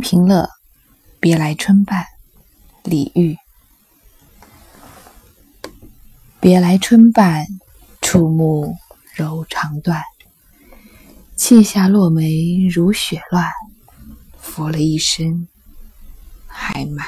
[0.00, 0.48] 平乐，
[1.20, 2.04] 别来春半，
[2.82, 3.36] 李煜。
[6.40, 7.46] 别来春半，
[8.00, 8.76] 触目
[9.14, 10.02] 柔肠断。
[11.36, 13.44] 砌下落梅如雪乱，
[14.38, 15.46] 拂了一身
[16.46, 17.06] 还满。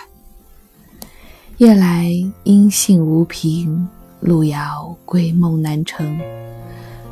[1.57, 2.11] 夜来
[2.45, 3.89] 音信无凭，
[4.21, 6.21] 路遥归梦难成。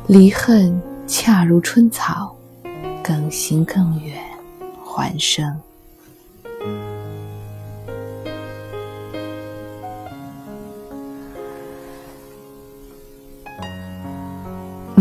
[0.07, 2.35] 离恨恰如春草，
[3.03, 4.23] 更行更远。
[4.83, 5.61] 还生，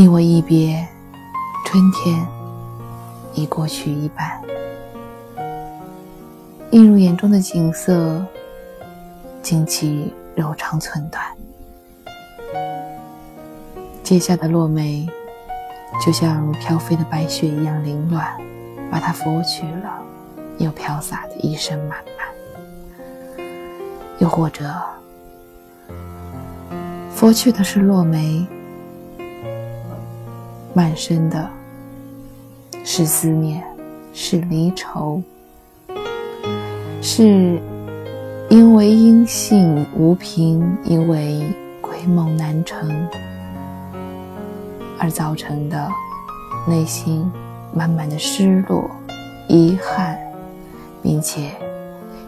[0.00, 0.88] 你我一别，
[1.66, 2.26] 春天
[3.34, 4.40] 已过去一半，
[6.70, 8.24] 映入眼中的景色，
[9.42, 11.22] 惊奇柔肠寸断。
[14.02, 15.06] 阶下的落梅，
[16.02, 18.26] 就像飘飞的白雪一样凌乱。
[18.90, 20.02] 把它拂去了，
[20.56, 23.44] 又飘洒的一身满满；
[24.18, 24.64] 又或者，
[27.14, 28.46] 拂去的是落梅，
[30.72, 31.48] 满身的
[32.84, 33.62] 是思念，
[34.12, 35.22] 是离愁，
[37.02, 37.60] 是
[38.48, 41.42] 因为音信无凭，因为
[41.80, 43.08] 归梦难成
[44.98, 45.88] 而造成的
[46.66, 47.30] 内心。
[47.72, 48.90] 满满的失落、
[49.48, 50.18] 遗憾，
[51.00, 51.52] 并且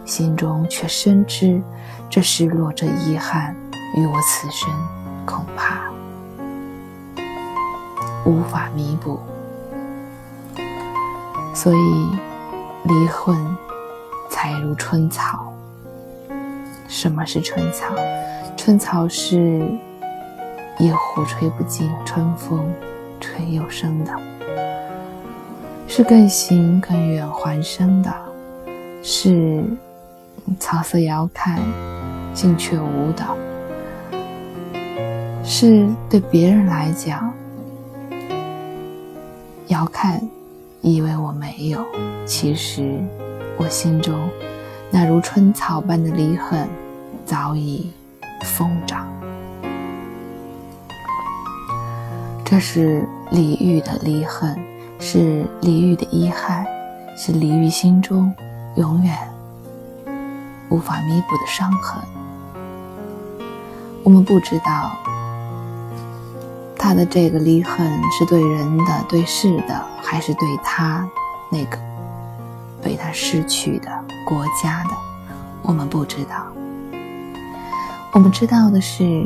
[0.05, 1.61] 心中却深知
[2.09, 3.53] 这失落、这遗憾
[3.97, 4.69] 与我此生
[5.25, 5.81] 恐怕
[8.25, 9.19] 无法弥补，
[11.53, 12.09] 所以
[12.83, 13.35] 离恨
[14.29, 15.53] 才如春草。
[16.87, 17.93] 什么是春草？
[18.55, 19.67] 春草是
[20.79, 22.71] 野火吹不尽，春风
[23.19, 24.11] 吹又生的。
[25.85, 28.11] 是更行更远还生的，
[29.03, 29.63] 是
[30.59, 31.59] 草色遥看
[32.33, 33.23] 近却无的，
[35.43, 37.31] 是对别人来讲
[39.73, 40.21] 遥看
[40.81, 41.83] 以为我没有，
[42.27, 43.03] 其实
[43.57, 44.29] 我心中
[44.91, 46.69] 那如春草般的离恨
[47.25, 47.91] 早已
[48.43, 49.07] 疯长。
[52.45, 54.55] 这是李煜的离恨。
[54.99, 56.65] 是李煜的遗憾，
[57.17, 58.33] 是李煜心中
[58.77, 59.17] 永远
[60.69, 62.01] 无法弥补的伤痕。
[64.03, 64.95] 我们不知道
[66.83, 71.09] 他的这个离恨是对人的、对事的，还是对他
[71.49, 71.79] 那个
[72.83, 73.89] 被他失去的
[74.27, 74.89] 国家的。
[75.61, 76.45] 我们不知道。
[78.11, 79.25] 我们知道的是，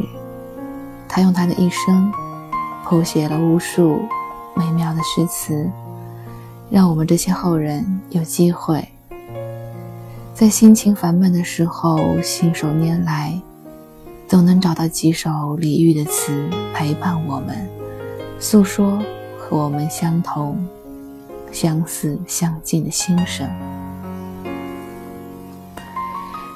[1.09, 2.13] 他用他的一生
[2.85, 4.07] 谱写了无数。
[4.53, 5.68] 美妙的诗词，
[6.69, 8.88] 让我们这些后人有机会，
[10.35, 13.41] 在心情烦闷的时候，信手拈来，
[14.28, 17.68] 总能找到几首李煜的词陪伴我们，
[18.40, 19.02] 诉说
[19.38, 20.68] 和我们相同、
[21.52, 23.50] 相似、相近的心声。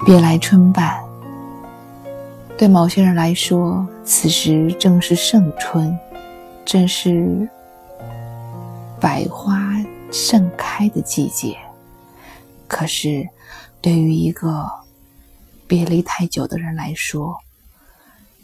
[0.06, 1.02] 别来春半，
[2.58, 5.98] 对某些人来说，此时正是盛春，
[6.66, 7.50] 正是。
[9.00, 9.58] 百花
[10.12, 11.58] 盛开的季节，
[12.68, 13.28] 可是
[13.82, 14.70] 对于一个
[15.66, 17.36] 别离太久的人来说，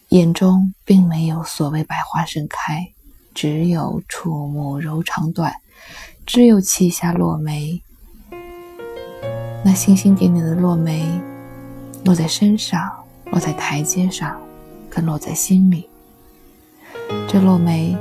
[0.10, 2.94] 眼中并没有所谓百花盛开，
[3.34, 5.54] 只有触目柔肠断，
[6.26, 7.82] 只有泣下落梅。
[9.64, 11.06] 那星星点点的落梅，
[12.06, 14.40] 落在身上，落在台阶上，
[14.90, 15.90] 更落在心里。
[17.28, 17.96] 这落梅。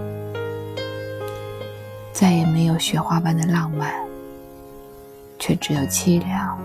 [2.13, 3.93] 再也没有雪花般的浪漫，
[5.39, 6.59] 却只有凄凉，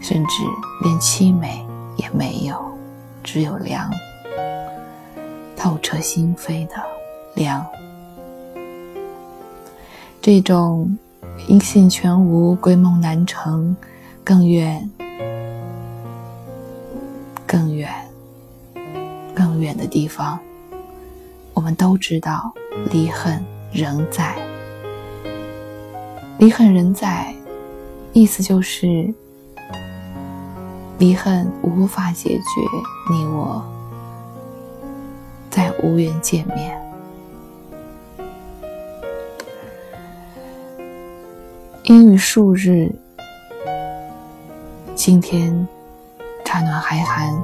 [0.00, 0.34] 甚至
[0.82, 1.62] 连凄美
[1.98, 2.71] 也没有，
[3.22, 3.90] 只有凉，
[5.56, 6.74] 透彻心扉的
[7.34, 7.66] 凉。
[10.20, 10.96] 这种
[11.48, 13.76] 音信全无、归梦难成、
[14.22, 14.90] 更远、
[17.46, 17.90] 更远、
[19.34, 20.38] 更远的地方，
[21.54, 22.52] 我们都知道，
[22.90, 23.42] 离恨。
[23.74, 24.36] 仍在，
[26.36, 27.34] 离恨仍在，
[28.12, 29.14] 意思就是
[31.02, 33.60] 离恨无法解决，你我
[35.50, 36.80] 再无缘见面。
[41.82, 42.88] 阴雨数日，
[44.94, 45.66] 今天
[46.44, 47.36] 乍暖还寒，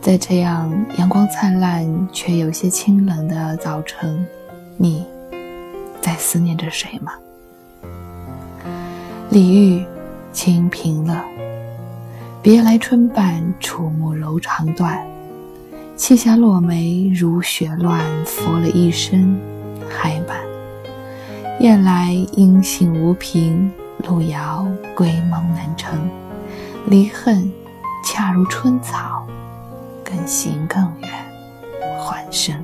[0.00, 4.26] 在这样阳光灿烂却有些清冷的早晨。
[4.78, 5.04] 你
[6.00, 7.12] 在思念着谁吗？
[9.28, 9.86] 李煜
[10.32, 11.14] 清平乐，
[12.44, 15.02] 别来春半，楚暮柔肠断。
[15.96, 19.40] 砌下落梅如雪乱，拂了一身
[19.88, 20.36] 还满。
[21.60, 23.72] 雁来音信无凭，
[24.06, 25.98] 路遥归梦难成。
[26.84, 27.50] 离恨
[28.04, 29.26] 恰如春草，
[30.04, 31.10] 更行更远，
[31.98, 32.62] 还生。